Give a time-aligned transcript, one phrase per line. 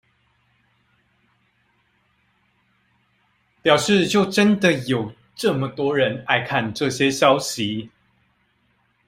[3.61, 7.91] 表示就真的有這麼多人愛看這些消息